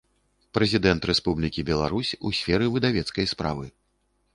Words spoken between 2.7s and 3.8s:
выдавецкай справы.